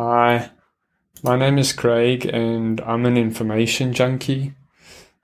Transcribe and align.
Hi, 0.00 0.50
my 1.24 1.34
name 1.34 1.58
is 1.58 1.72
Craig 1.72 2.24
and 2.24 2.80
I'm 2.82 3.04
an 3.04 3.16
information 3.16 3.92
junkie. 3.92 4.54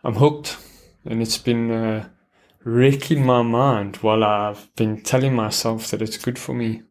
I'm 0.02 0.16
hooked 0.16 0.56
and 1.04 1.22
it's 1.22 1.38
been 1.38 1.70
uh, 1.70 2.08
wrecking 2.64 3.24
my 3.24 3.42
mind 3.42 3.98
while 3.98 4.24
I've 4.24 4.74
been 4.74 5.00
telling 5.00 5.32
myself 5.32 5.92
that 5.92 6.02
it's 6.02 6.18
good 6.18 6.40
for 6.40 6.54
me. 6.54 6.82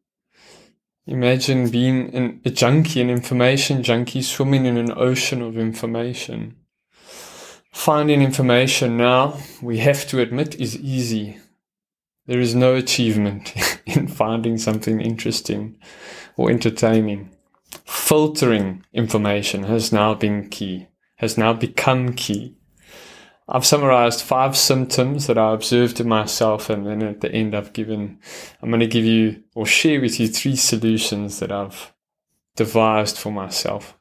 Imagine 1.07 1.69
being 1.69 2.15
an, 2.15 2.39
a 2.45 2.51
junkie, 2.51 3.01
an 3.01 3.09
information 3.09 3.83
junkie, 3.83 4.21
swimming 4.21 4.65
in 4.65 4.77
an 4.77 4.93
ocean 4.95 5.41
of 5.41 5.57
information. 5.57 6.55
Finding 7.73 8.21
information 8.21 8.95
now, 8.95 9.37
we 9.61 9.79
have 9.79 10.07
to 10.07 10.21
admit, 10.21 10.55
is 10.55 10.79
easy. 10.79 11.37
There 12.27 12.39
is 12.39 12.55
no 12.55 12.75
achievement 12.75 13.53
in 13.85 14.07
finding 14.07 14.57
something 14.57 15.01
interesting 15.01 15.77
or 16.37 16.49
entertaining 16.49 17.29
filtering 17.85 18.85
information 18.93 19.63
has 19.63 19.91
now 19.91 20.13
been 20.13 20.49
key, 20.49 20.87
has 21.17 21.37
now 21.37 21.53
become 21.53 22.13
key. 22.13 22.55
I've 23.47 23.65
summarized 23.65 24.21
five 24.21 24.55
symptoms 24.55 25.27
that 25.27 25.37
I 25.37 25.53
observed 25.53 25.99
in 25.99 26.07
myself, 26.07 26.69
and 26.69 26.87
then 26.87 27.03
at 27.03 27.21
the 27.21 27.31
end, 27.31 27.53
I've 27.53 27.73
given, 27.73 28.19
I'm 28.61 28.69
going 28.69 28.79
to 28.79 28.87
give 28.87 29.05
you 29.05 29.43
or 29.53 29.65
share 29.65 29.99
with 29.99 30.19
you 30.19 30.27
three 30.27 30.55
solutions 30.55 31.39
that 31.39 31.51
I've 31.51 31.93
devised 32.55 33.17
for 33.17 33.31
myself. 33.31 33.97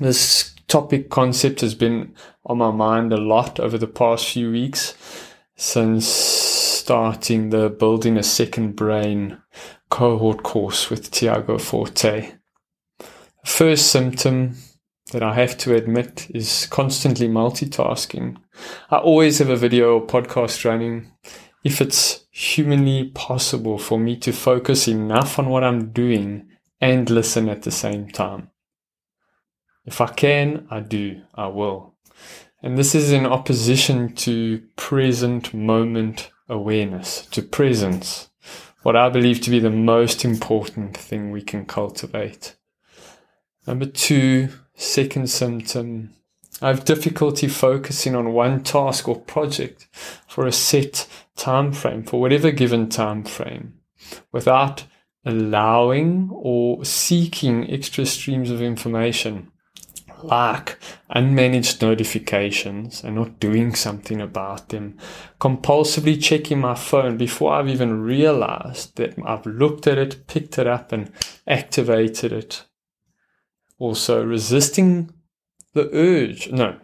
This 0.00 0.54
topic 0.66 1.10
concept 1.10 1.60
has 1.60 1.74
been 1.74 2.14
on 2.46 2.58
my 2.58 2.70
mind 2.70 3.12
a 3.12 3.16
lot 3.16 3.60
over 3.60 3.76
the 3.76 3.86
past 3.86 4.28
few 4.28 4.50
weeks 4.50 4.94
since 5.56 6.06
starting 6.06 7.50
the 7.50 7.68
Building 7.68 8.16
a 8.16 8.22
Second 8.22 8.76
Brain 8.76 9.38
cohort 9.90 10.42
course 10.42 10.90
with 10.90 11.10
Tiago 11.10 11.58
Forte. 11.58 12.32
First 13.44 13.92
symptom 13.92 14.56
that 15.12 15.22
I 15.22 15.34
have 15.34 15.56
to 15.58 15.74
admit 15.74 16.28
is 16.34 16.66
constantly 16.66 17.28
multitasking. 17.28 18.36
I 18.90 18.96
always 18.96 19.38
have 19.38 19.50
a 19.50 19.56
video 19.56 19.98
or 19.98 20.06
podcast 20.06 20.64
running. 20.64 21.12
If 21.62 21.80
it's 21.80 22.24
humanly 22.30 23.10
possible 23.10 23.78
for 23.78 23.98
me 23.98 24.16
to 24.16 24.32
focus 24.32 24.88
enough 24.88 25.38
on 25.38 25.50
what 25.50 25.62
I'm 25.62 25.92
doing 25.92 26.48
and 26.80 27.08
listen 27.08 27.48
at 27.48 27.62
the 27.62 27.70
same 27.70 28.08
time. 28.08 28.50
If 29.84 30.00
I 30.00 30.08
can, 30.08 30.66
I 30.70 30.80
do, 30.80 31.22
I 31.34 31.46
will. 31.48 31.94
And 32.62 32.78
this 32.78 32.94
is 32.94 33.12
in 33.12 33.26
opposition 33.26 34.14
to 34.16 34.62
present 34.74 35.52
moment 35.52 36.30
awareness, 36.48 37.26
to 37.26 37.42
presence, 37.42 38.30
what 38.82 38.96
I 38.96 39.10
believe 39.10 39.42
to 39.42 39.50
be 39.50 39.60
the 39.60 39.70
most 39.70 40.24
important 40.24 40.96
thing 40.96 41.30
we 41.30 41.42
can 41.42 41.66
cultivate. 41.66 42.56
Number 43.66 43.86
two, 43.86 44.50
second 44.74 45.30
symptom. 45.30 46.14
I 46.60 46.68
have 46.68 46.84
difficulty 46.84 47.48
focusing 47.48 48.14
on 48.14 48.32
one 48.32 48.62
task 48.62 49.08
or 49.08 49.20
project 49.20 49.88
for 50.28 50.46
a 50.46 50.52
set 50.52 51.08
time 51.36 51.72
frame, 51.72 52.04
for 52.04 52.20
whatever 52.20 52.50
given 52.50 52.88
time 52.88 53.24
frame, 53.24 53.74
without 54.32 54.84
allowing 55.24 56.28
or 56.32 56.84
seeking 56.84 57.70
extra 57.70 58.04
streams 58.06 58.50
of 58.50 58.60
information 58.60 59.50
like 60.22 60.78
unmanaged 61.14 61.82
notifications 61.82 63.04
and 63.04 63.14
not 63.14 63.38
doing 63.40 63.74
something 63.74 64.20
about 64.20 64.70
them, 64.70 64.96
compulsively 65.40 66.20
checking 66.22 66.60
my 66.60 66.74
phone 66.74 67.16
before 67.16 67.52
I've 67.52 67.68
even 67.68 68.02
realized 68.02 68.96
that 68.96 69.14
I've 69.24 69.44
looked 69.44 69.86
at 69.86 69.98
it, 69.98 70.26
picked 70.26 70.58
it 70.58 70.66
up, 70.66 70.92
and 70.92 71.10
activated 71.46 72.32
it 72.32 72.64
also 73.78 74.24
resisting 74.24 75.12
the 75.72 75.90
urge, 75.92 76.50
no, 76.50 76.78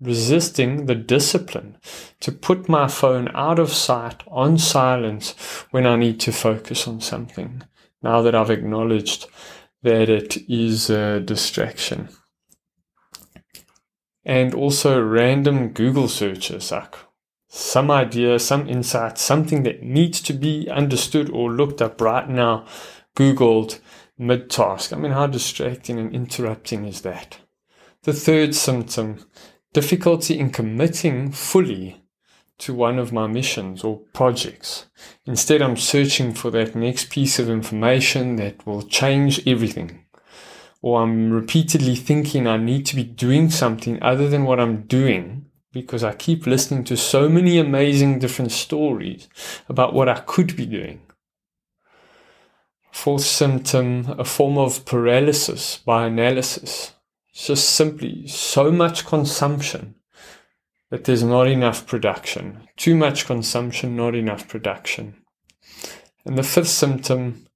resisting 0.00 0.86
the 0.86 0.94
discipline 0.94 1.78
to 2.20 2.32
put 2.32 2.68
my 2.68 2.88
phone 2.88 3.28
out 3.34 3.58
of 3.58 3.72
sight 3.72 4.22
on 4.26 4.58
silence 4.58 5.34
when 5.70 5.86
I 5.86 5.96
need 5.96 6.20
to 6.20 6.32
focus 6.32 6.86
on 6.86 7.00
something. 7.00 7.62
Now 8.02 8.20
that 8.22 8.34
I've 8.34 8.50
acknowledged 8.50 9.26
that 9.82 10.08
it 10.08 10.36
is 10.48 10.90
a 10.90 11.20
distraction. 11.20 12.08
And 14.24 14.54
also 14.54 15.02
random 15.02 15.68
Google 15.68 16.08
searches, 16.08 16.72
like 16.72 16.94
some 17.48 17.90
idea, 17.90 18.38
some 18.38 18.68
insight, 18.68 19.18
something 19.18 19.62
that 19.62 19.82
needs 19.82 20.20
to 20.22 20.32
be 20.32 20.68
understood 20.68 21.30
or 21.30 21.52
looked 21.52 21.80
up 21.80 22.00
right 22.00 22.28
now, 22.28 22.66
Googled 23.16 23.78
mid 24.18 24.50
task. 24.50 24.92
I 24.92 24.96
mean, 24.96 25.12
how 25.12 25.26
distracting 25.26 25.98
and 25.98 26.14
interrupting 26.14 26.84
is 26.84 27.02
that? 27.02 27.38
The 28.02 28.12
third 28.12 28.54
symptom 28.54 29.24
difficulty 29.72 30.38
in 30.38 30.50
committing 30.50 31.32
fully 31.32 32.02
to 32.58 32.72
one 32.72 32.98
of 32.98 33.12
my 33.12 33.26
missions 33.26 33.82
or 33.82 33.98
projects. 34.12 34.86
Instead, 35.26 35.60
I'm 35.60 35.76
searching 35.76 36.32
for 36.32 36.50
that 36.52 36.76
next 36.76 37.10
piece 37.10 37.38
of 37.38 37.50
information 37.50 38.36
that 38.36 38.64
will 38.66 38.82
change 38.82 39.46
everything. 39.46 40.04
Or 40.80 41.02
I'm 41.02 41.30
repeatedly 41.30 41.96
thinking 41.96 42.46
I 42.46 42.56
need 42.56 42.86
to 42.86 42.96
be 42.96 43.04
doing 43.04 43.50
something 43.50 44.00
other 44.02 44.28
than 44.28 44.44
what 44.44 44.60
I'm 44.60 44.82
doing 44.82 45.46
because 45.72 46.04
I 46.04 46.14
keep 46.14 46.46
listening 46.46 46.84
to 46.84 46.96
so 46.96 47.28
many 47.28 47.58
amazing 47.58 48.20
different 48.20 48.52
stories 48.52 49.28
about 49.68 49.92
what 49.92 50.08
I 50.08 50.20
could 50.20 50.56
be 50.56 50.66
doing. 50.66 51.00
Fourth 52.94 53.24
symptom, 53.24 54.14
a 54.18 54.24
form 54.24 54.56
of 54.56 54.86
paralysis 54.86 55.76
by 55.78 56.06
analysis. 56.06 56.94
It's 57.28 57.48
just 57.48 57.68
simply 57.68 58.26
so 58.28 58.70
much 58.70 59.04
consumption 59.04 59.96
that 60.90 61.04
there's 61.04 61.24
not 61.24 61.48
enough 61.48 61.86
production. 61.86 62.66
Too 62.76 62.94
much 62.94 63.26
consumption, 63.26 63.96
not 63.96 64.14
enough 64.14 64.48
production. 64.48 65.16
And 66.24 66.38
the 66.38 66.42
fifth 66.42 66.68
symptom, 66.68 67.46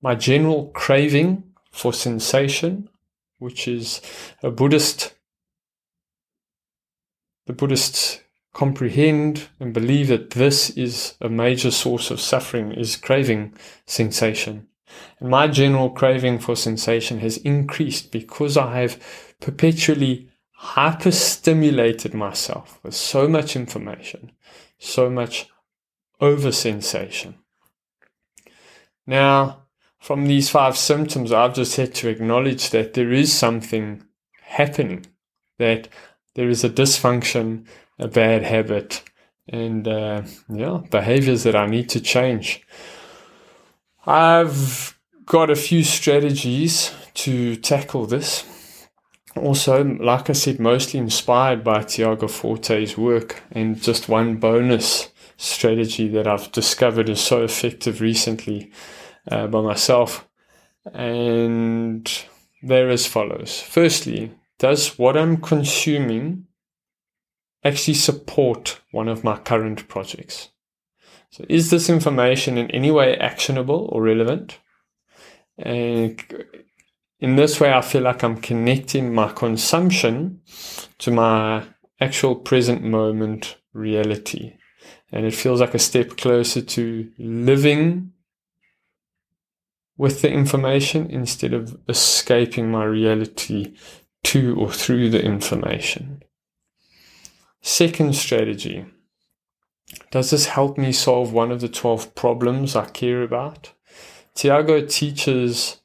my 0.00 0.14
general 0.14 0.68
craving 0.68 1.42
for 1.70 1.92
sensation, 1.92 2.88
which 3.38 3.68
is 3.68 4.00
a 4.42 4.50
Buddhist, 4.50 5.12
the 7.46 7.52
Buddhists 7.52 8.20
comprehend 8.54 9.48
and 9.60 9.74
believe 9.74 10.08
that 10.08 10.30
this 10.30 10.70
is 10.70 11.14
a 11.20 11.28
major 11.28 11.72
source 11.72 12.10
of 12.10 12.20
suffering 12.20 12.72
is 12.72 12.96
craving 12.96 13.52
sensation. 13.86 14.68
And 15.20 15.30
my 15.30 15.46
general 15.48 15.90
craving 15.90 16.38
for 16.38 16.56
sensation 16.56 17.18
has 17.20 17.36
increased 17.38 18.12
because 18.12 18.56
I 18.56 18.80
have 18.80 19.00
perpetually 19.40 20.30
hyperstimulated 20.60 22.14
myself 22.14 22.80
with 22.82 22.94
so 22.94 23.28
much 23.28 23.56
information, 23.56 24.32
so 24.78 25.10
much 25.10 25.48
over 26.20 26.52
sensation. 26.52 27.36
Now, 29.06 29.64
from 30.00 30.26
these 30.26 30.50
five 30.50 30.76
symptoms, 30.76 31.32
I've 31.32 31.54
just 31.54 31.76
had 31.76 31.94
to 31.96 32.08
acknowledge 32.08 32.70
that 32.70 32.94
there 32.94 33.12
is 33.12 33.32
something 33.32 34.04
happening, 34.42 35.06
that 35.58 35.88
there 36.34 36.48
is 36.48 36.64
a 36.64 36.70
dysfunction, 36.70 37.66
a 37.98 38.08
bad 38.08 38.42
habit, 38.42 39.02
and 39.48 39.86
uh, 39.86 40.22
yeah, 40.48 40.80
behaviors 40.90 41.42
that 41.44 41.56
I 41.56 41.66
need 41.66 41.88
to 41.90 42.00
change. 42.00 42.62
I've 44.06 44.98
got 45.24 45.50
a 45.50 45.56
few 45.56 45.82
strategies 45.82 46.92
to 47.14 47.56
tackle 47.56 48.06
this. 48.06 48.44
Also, 49.36 49.82
like 49.82 50.30
I 50.30 50.34
said, 50.34 50.60
mostly 50.60 51.00
inspired 51.00 51.64
by 51.64 51.82
Tiago 51.82 52.28
Forte's 52.28 52.96
work, 52.96 53.42
and 53.50 53.80
just 53.80 54.08
one 54.08 54.36
bonus 54.36 55.10
strategy 55.36 56.06
that 56.08 56.26
I've 56.26 56.52
discovered 56.52 57.08
is 57.08 57.20
so 57.20 57.42
effective 57.42 58.00
recently 58.00 58.70
uh, 59.30 59.46
by 59.46 59.60
myself. 59.60 60.28
And 60.92 62.06
they're 62.62 62.90
as 62.90 63.06
follows. 63.06 63.60
Firstly, 63.60 64.32
does 64.58 64.98
what 64.98 65.16
I'm 65.16 65.38
consuming 65.38 66.46
actually 67.64 67.94
support 67.94 68.80
one 68.92 69.08
of 69.08 69.24
my 69.24 69.38
current 69.38 69.88
projects? 69.88 70.50
So 71.34 71.44
is 71.48 71.70
this 71.70 71.90
information 71.90 72.56
in 72.56 72.70
any 72.70 72.92
way 72.92 73.16
actionable 73.16 73.88
or 73.90 74.00
relevant? 74.02 74.60
And 75.58 76.22
in 77.18 77.34
this 77.34 77.58
way, 77.58 77.72
I 77.72 77.80
feel 77.80 78.02
like 78.02 78.22
I'm 78.22 78.36
connecting 78.36 79.12
my 79.12 79.32
consumption 79.32 80.42
to 80.98 81.10
my 81.10 81.64
actual 82.00 82.36
present 82.36 82.84
moment 82.84 83.56
reality. 83.72 84.58
And 85.10 85.26
it 85.26 85.34
feels 85.34 85.60
like 85.60 85.74
a 85.74 85.80
step 85.80 86.10
closer 86.18 86.62
to 86.62 87.10
living 87.18 88.12
with 89.96 90.22
the 90.22 90.30
information 90.30 91.10
instead 91.10 91.52
of 91.52 91.76
escaping 91.88 92.70
my 92.70 92.84
reality 92.84 93.74
to 94.22 94.54
or 94.54 94.70
through 94.70 95.10
the 95.10 95.20
information. 95.20 96.22
Second 97.60 98.14
strategy 98.14 98.86
does 100.14 100.30
this 100.30 100.46
help 100.46 100.78
me 100.78 100.92
solve 100.92 101.32
one 101.32 101.50
of 101.50 101.60
the 101.60 101.68
12 101.68 102.14
problems 102.14 102.76
I 102.76 102.84
care 102.84 103.24
about? 103.24 103.72
Tiago 104.36 104.86
teaches 104.86 105.80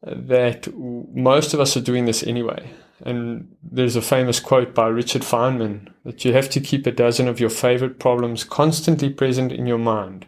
that 0.00 0.72
most 0.72 1.52
of 1.52 1.58
us 1.58 1.76
are 1.76 1.80
doing 1.80 2.04
this 2.04 2.22
anyway. 2.22 2.70
And 3.04 3.56
there's 3.64 3.96
a 3.96 4.00
famous 4.00 4.38
quote 4.38 4.76
by 4.76 4.86
Richard 4.86 5.22
Feynman 5.22 5.92
that 6.04 6.24
you 6.24 6.32
have 6.32 6.48
to 6.50 6.60
keep 6.60 6.86
a 6.86 6.92
dozen 6.92 7.26
of 7.26 7.40
your 7.40 7.50
favorite 7.50 7.98
problems 7.98 8.44
constantly 8.44 9.10
present 9.10 9.50
in 9.50 9.66
your 9.66 9.78
mind, 9.78 10.26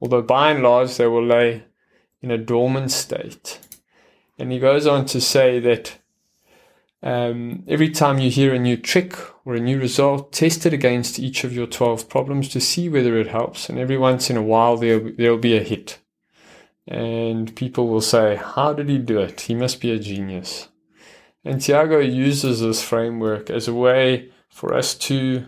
although 0.00 0.22
by 0.22 0.50
and 0.50 0.62
large 0.62 0.96
they 0.96 1.06
will 1.06 1.26
lay 1.26 1.64
in 2.22 2.30
a 2.30 2.38
dormant 2.38 2.90
state. 2.90 3.60
And 4.38 4.50
he 4.50 4.58
goes 4.58 4.86
on 4.86 5.04
to 5.06 5.20
say 5.20 5.60
that 5.60 5.98
um, 7.02 7.62
every 7.68 7.90
time 7.90 8.18
you 8.18 8.30
hear 8.30 8.52
a 8.52 8.58
new 8.58 8.76
trick 8.76 9.16
or 9.44 9.54
a 9.54 9.60
new 9.60 9.78
result, 9.78 10.32
test 10.32 10.66
it 10.66 10.72
against 10.72 11.18
each 11.18 11.44
of 11.44 11.52
your 11.52 11.66
12 11.66 12.08
problems 12.08 12.48
to 12.50 12.60
see 12.60 12.88
whether 12.88 13.16
it 13.16 13.28
helps. 13.28 13.68
And 13.68 13.78
every 13.78 13.96
once 13.96 14.30
in 14.30 14.36
a 14.36 14.42
while, 14.42 14.76
there, 14.76 14.98
there'll 14.98 15.38
be 15.38 15.56
a 15.56 15.62
hit. 15.62 15.98
And 16.86 17.54
people 17.54 17.88
will 17.88 18.00
say, 18.00 18.36
How 18.36 18.72
did 18.72 18.88
he 18.88 18.98
do 18.98 19.20
it? 19.20 19.42
He 19.42 19.54
must 19.54 19.80
be 19.80 19.92
a 19.92 19.98
genius. 19.98 20.68
And 21.44 21.60
Tiago 21.60 21.98
uses 21.98 22.60
this 22.60 22.82
framework 22.82 23.48
as 23.50 23.68
a 23.68 23.74
way 23.74 24.32
for 24.48 24.74
us 24.74 24.94
to 24.94 25.46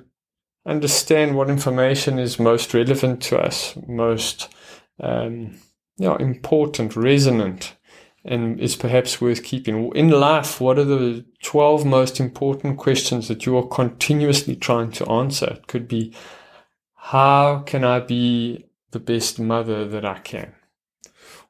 understand 0.67 1.37
what 1.37 1.50
information 1.50 2.19
is 2.19 2.38
most 2.38 2.73
relevant 2.75 3.23
to 3.23 3.38
us, 3.38 3.75
most 3.88 4.49
um, 5.00 5.58
you 5.99 6.06
know, 6.06 6.17
important, 6.17 6.94
resonant, 6.94 7.75
and 8.25 8.61
is 8.61 8.76
perhaps 8.76 9.20
worth 9.20 9.43
keeping. 9.43 9.90
In 9.94 10.11
life, 10.11 10.61
what 10.61 10.78
are 10.78 10.84
the 10.84 11.25
12 11.43 11.87
most 11.87 12.20
important 12.20 12.76
questions 12.78 13.28
that 13.28 13.46
you 13.46 13.56
are 13.56 13.67
continuously 13.67 14.56
trying 14.56 14.93
to 14.93 15.11
answer? 15.11 15.46
It 15.46 15.67
could 15.67 15.88
be, 15.88 16.14
how 16.94 17.61
can 17.61 17.84
I 17.84 18.00
be 18.00 18.67
the 18.90 19.00
best 19.00 19.40
mother 19.40 19.88
that 19.88 20.05
I 20.05 20.19
can? 20.19 20.55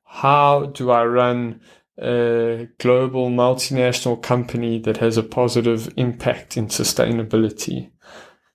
How 0.05 0.67
do 0.67 0.91
I 0.91 1.05
run 1.05 1.61
a 1.99 2.69
global 2.79 3.31
multinational 3.31 4.23
company 4.23 4.79
that 4.79 4.99
has 4.99 5.17
a 5.17 5.23
positive 5.23 5.93
impact 5.97 6.57
in 6.57 6.69
sustainability? 6.69 7.91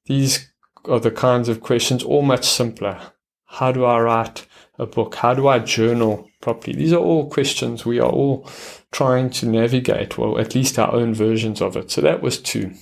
These 0.06 0.52
are 0.86 1.00
the 1.00 1.12
kinds 1.12 1.50
of 1.50 1.62
questions, 1.62 2.04
all 2.04 2.22
much 2.22 2.46
simpler. 2.46 3.00
How 3.46 3.72
do 3.72 3.86
I 3.86 4.00
write 4.00 4.48
a 4.78 4.86
book? 4.86 5.16
How 5.16 5.34
do 5.34 5.48
I 5.48 5.60
journal 5.60 6.30
properly? 6.42 6.76
These 6.76 6.94
are 6.94 7.02
all 7.02 7.30
questions 7.30 7.86
we 7.86 8.00
are 8.00 8.10
all 8.10 8.50
trying 8.92 9.30
to 9.32 9.46
navigate, 9.48 10.18
well, 10.18 10.38
at 10.40 10.56
least 10.56 10.80
our 10.80 10.94
own 10.94 11.14
versions 11.14 11.62
of 11.62 11.76
it. 11.76 11.92
So 11.92 12.02
that 12.02 12.22
was 12.22 12.42
two. 12.42 12.74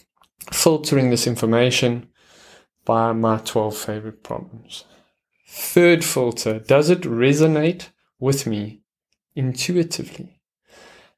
Filtering 0.52 1.10
this 1.10 1.28
information 1.28 2.08
by 2.86 3.14
my 3.14 3.38
12 3.38 3.76
favorite 3.78 4.24
problems. 4.24 4.86
Third 5.48 6.04
filter, 6.04 6.60
does 6.60 6.90
it 6.90 7.02
resonate 7.02 7.90
with 8.20 8.48
me 8.48 8.82
intuitively? 9.36 10.42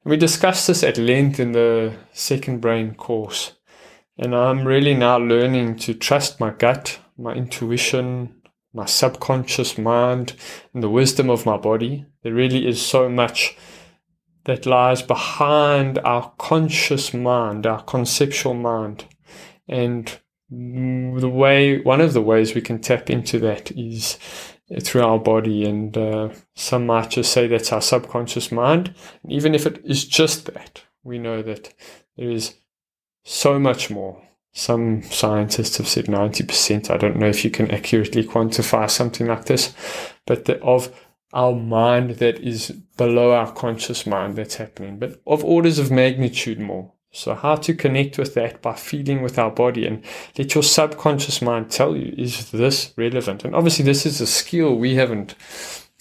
We 0.04 0.18
discussed 0.18 0.68
this 0.68 0.84
at 0.84 0.98
length 0.98 1.40
in 1.40 1.54
the 1.54 1.96
second 2.12 2.60
brain 2.62 2.94
course. 2.94 3.54
And 4.18 4.36
I'm 4.36 4.66
really 4.66 4.94
now 4.94 5.18
learning 5.18 5.78
to 5.78 5.94
trust 5.94 6.40
my 6.40 6.52
gut, 6.52 7.00
my 7.18 7.34
intuition, 7.34 8.42
my 8.76 8.86
subconscious 8.86 9.78
mind 9.78 10.34
and 10.74 10.84
the 10.84 10.90
wisdom 10.90 11.30
of 11.30 11.46
my 11.46 11.58
body. 11.58 12.06
There 12.24 12.34
really 12.34 12.68
is 12.68 12.86
so 12.86 13.10
much 13.10 13.58
that 14.44 14.66
lies 14.66 15.02
behind 15.02 15.98
our 16.00 16.34
conscious 16.38 17.14
mind, 17.14 17.66
our 17.66 17.82
conceptual 17.82 18.54
mind. 18.54 19.06
And 19.68 20.20
the 20.50 21.30
way, 21.30 21.82
one 21.82 22.02
of 22.02 22.14
the 22.14 22.22
ways 22.22 22.54
we 22.54 22.62
can 22.62 22.80
tap 22.80 23.10
into 23.10 23.40
that 23.40 23.72
is 23.72 24.20
through 24.82 25.04
our 25.04 25.20
body. 25.20 25.64
And 25.66 25.98
uh, 25.98 26.30
some 26.56 26.86
might 26.86 27.12
just 27.12 27.32
say 27.32 27.48
that's 27.48 27.72
our 27.72 27.82
subconscious 27.82 28.52
mind. 28.52 28.94
And 29.24 29.32
even 29.32 29.56
if 29.56 29.66
it 29.66 29.82
is 29.86 30.06
just 30.06 30.46
that, 30.54 30.84
we 31.04 31.18
know 31.18 31.42
that 31.42 31.74
there 32.18 32.30
is 32.30 32.56
so 33.24 33.58
much 33.58 33.90
more 33.90 34.22
some 34.58 35.04
scientists 35.04 35.78
have 35.78 35.88
said 35.88 36.06
90%. 36.06 36.90
I 36.90 36.96
don't 36.96 37.18
know 37.18 37.28
if 37.28 37.44
you 37.44 37.52
can 37.52 37.70
accurately 37.72 38.24
quantify 38.24 38.90
something 38.90 39.28
like 39.28 39.46
this, 39.46 39.76
but 40.26 40.46
the, 40.46 40.62
of 40.62 40.98
our 41.34 41.54
mind 41.54 42.12
that 42.12 42.40
is 42.40 42.72
below 42.96 43.34
our 43.34 43.52
conscious 43.52 44.08
mind 44.08 44.38
that's 44.38 44.56
happening, 44.56 44.98
but 44.98 45.22
of 45.28 45.44
orders 45.44 45.78
of 45.78 45.92
magnitude 45.92 46.58
more. 46.58 46.94
So, 47.12 47.36
how 47.36 47.58
to 47.58 47.74
connect 47.74 48.18
with 48.18 48.34
that 48.36 48.62
by 48.62 48.76
feeling 48.76 49.22
with 49.22 49.38
our 49.38 49.52
body 49.52 49.86
and 49.86 50.04
let 50.38 50.56
your 50.56 50.64
subconscious 50.64 51.42
mind 51.42 51.70
tell 51.70 51.96
you, 51.96 52.14
is 52.18 52.52
this 52.52 52.94
relevant? 52.96 53.44
And 53.44 53.54
obviously, 53.54 53.84
this 53.84 54.06
is 54.06 54.22
a 54.22 54.28
skill 54.28 54.76
we 54.78 54.96
haven't 54.96 55.36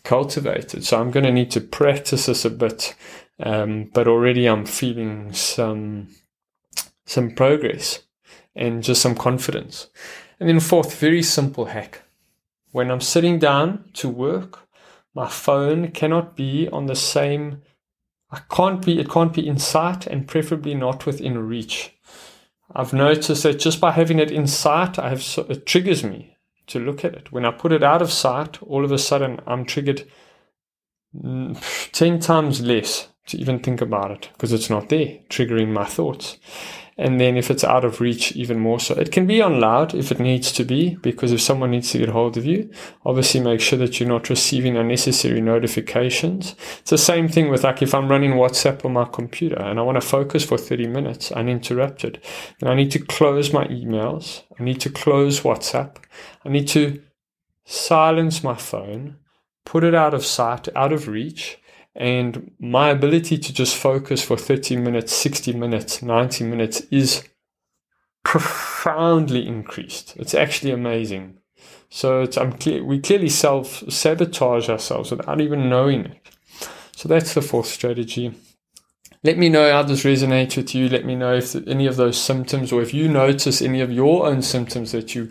cultivated. 0.05 0.85
So, 0.85 1.01
I'm 1.01 1.11
going 1.11 1.25
to 1.25 1.33
need 1.33 1.51
to 1.53 1.61
practice 1.61 2.27
this 2.27 2.45
a 2.45 2.51
bit. 2.51 2.95
Um, 3.41 3.91
but 3.93 4.07
already 4.07 4.47
I'm 4.47 4.65
feeling 4.65 5.33
some, 5.33 6.09
some 7.05 7.33
progress 7.33 8.04
and 8.55 8.83
just 8.83 9.03
some 9.03 9.15
confidence. 9.15 9.89
And 10.39 10.49
then 10.49 10.61
fourth, 10.61 10.99
very 10.99 11.23
simple 11.23 11.67
hack. 11.67 12.03
When 12.73 12.91
I'm 12.91 13.01
sitting 13.01 13.39
down 13.39 13.85
to 13.95 14.09
work, 14.09 14.69
my 15.15 15.29
phone 15.29 15.93
cannot 15.93 16.37
be 16.37 16.69
on 16.69 16.87
the 16.87 16.97
same 16.97 17.63
I 18.35 18.41
can't 18.51 18.85
be 18.85 18.99
it 18.99 19.09
can't 19.09 19.33
be 19.33 19.47
in 19.47 19.59
sight 19.59 20.09
and 20.09 20.27
preferably 20.27 20.75
not 20.75 21.07
within 21.07 21.39
reach. 21.39 21.95
I've 22.75 22.93
noticed 22.93 23.45
that 23.45 23.61
just 23.61 23.81
by 23.81 23.93
having 23.93 24.19
it 24.19 24.33
in 24.33 24.49
sight, 24.49 24.99
I 24.99 25.11
have 25.11 25.23
it 25.49 25.67
triggers 25.67 26.03
me 26.03 26.37
to 26.67 26.81
look 26.81 27.05
at 27.05 27.15
it. 27.15 27.31
When 27.31 27.45
I 27.45 27.53
put 27.53 27.71
it 27.71 27.85
out 27.85 28.03
of 28.03 28.11
sight, 28.11 28.61
all 28.63 28.85
of 28.85 28.91
a 28.91 28.99
sudden 28.99 29.41
I'm 29.47 29.65
triggered 29.65 30.11
mm, 31.17 31.91
10 31.93 32.19
times 32.19 32.61
less 32.61 33.09
to 33.27 33.39
even 33.39 33.59
think 33.59 33.81
about 33.81 34.11
it 34.11 34.29
because 34.33 34.53
it's 34.53 34.71
not 34.71 34.89
there, 34.89 35.19
triggering 35.29 35.73
my 35.73 35.85
thoughts. 35.85 36.39
And 36.97 37.21
then 37.21 37.37
if 37.37 37.51
it's 37.51 37.65
out 37.65 37.85
of 37.85 38.01
reach, 38.01 38.33
even 38.37 38.61
more 38.61 38.79
so. 38.79 38.95
It 38.95 39.11
can 39.11 39.27
be 39.27 39.43
on 39.43 39.61
loud 39.61 39.95
if 39.95 40.13
it 40.13 40.21
needs 40.21 40.53
to 40.53 40.65
be, 40.65 40.95
because 40.97 41.33
if 41.33 41.41
someone 41.41 41.73
needs 41.73 41.91
to 41.91 41.99
get 41.99 42.11
hold 42.11 42.37
of 42.37 42.47
you, 42.47 42.71
obviously 43.05 43.41
make 43.41 43.61
sure 43.61 43.79
that 43.81 43.99
you're 43.99 44.09
not 44.09 44.31
receiving 44.31 44.77
unnecessary 44.77 45.41
notifications. 45.41 46.55
It's 46.79 46.91
the 46.91 46.99
same 46.99 47.27
thing 47.27 47.51
with 47.51 47.65
like 47.65 47.83
if 47.83 47.95
I'm 47.95 48.09
running 48.09 48.33
WhatsApp 48.33 48.85
on 48.85 48.93
my 48.93 49.07
computer 49.07 49.61
and 49.61 49.81
I 49.81 49.83
want 49.83 50.01
to 50.01 50.07
focus 50.07 50.45
for 50.45 50.57
30 50.57 50.87
minutes 50.87 51.33
uninterrupted, 51.33 52.23
then 52.61 52.71
I 52.71 52.77
need 52.77 52.93
to 52.93 53.01
close 53.01 53.53
my 53.53 53.65
emails. 53.65 54.43
I 54.61 54.63
need 54.63 54.81
to 54.83 54.91
close 54.91 55.41
WhatsApp. 55.41 55.97
I 56.45 56.49
need 56.49 56.69
to 56.69 57.03
silence 57.65 58.45
my 58.45 58.55
phone, 58.55 59.17
put 59.65 59.83
it 59.83 59.97
out 59.97 60.15
of 60.15 60.25
sight, 60.25 60.69
out 60.77 60.93
of 60.93 61.09
reach, 61.09 61.59
and 61.95 62.51
my 62.59 62.91
ability 62.91 63.39
to 63.39 63.53
just 63.53 63.77
focus 63.77 64.23
for 64.23 64.37
30 64.37 64.77
minutes, 64.77 65.13
60 65.13 65.53
minutes, 65.53 66.03
90 66.03 66.45
minutes 66.45 66.81
is 66.91 67.29
profoundly 68.25 69.47
increased. 69.47 70.15
It's 70.17 70.35
actually 70.35 70.73
amazing. 70.73 71.39
So 71.91 72.27
clear, 72.27 72.83
we 72.83 72.99
clearly 72.99 73.29
self 73.29 73.85
sabotage 73.89 74.69
ourselves 74.69 75.13
without 75.13 75.41
even 75.41 75.69
knowing 75.69 76.07
it. 76.07 76.29
So 76.97 77.09
that's 77.09 77.35
the 77.35 77.43
fourth 77.43 77.67
strategy. 77.67 78.35
Let 79.23 79.39
me 79.39 79.49
know 79.49 79.71
how 79.71 79.83
this 79.83 80.05
resonates 80.05 80.57
with 80.57 80.75
you. 80.75 80.89
Let 80.89 81.05
me 81.05 81.15
know 81.15 81.35
if 81.35 81.55
any 81.67 81.87
of 81.87 81.97
those 81.97 82.21
symptoms 82.21 82.73
or 82.73 82.83
if 82.83 82.93
you 82.93 83.09
notice 83.09 83.63
any 83.63 83.81
of 83.81 83.93
your 83.93 84.27
own 84.27 84.43
symptoms 84.43 84.93
that 84.93 85.15
you 85.15 85.31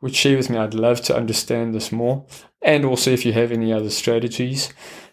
would 0.00 0.14
share 0.14 0.36
with 0.36 0.48
me. 0.48 0.56
I'd 0.56 0.74
love 0.74 1.02
to 1.02 1.16
understand 1.16 1.74
this 1.74 1.90
more. 1.90 2.24
And 2.62 2.84
also 2.84 3.10
if 3.10 3.26
you 3.26 3.32
have 3.32 3.52
any 3.52 3.72
other 3.72 3.90
strategies 3.90 4.72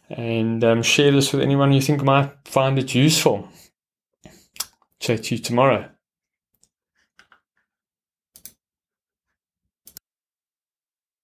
and 0.10 0.64
um, 0.64 0.84
share 0.84 1.12
this 1.12 1.34
with 1.34 1.42
anyone 1.42 1.72
you 1.72 1.82
think 1.82 2.04
might 2.04 2.32
find 2.46 2.78
it 2.80 2.94
useful. 2.94 3.50
Chat 5.00 5.24
to 5.24 5.36
you 5.36 5.42
tomorrow. 5.42 5.90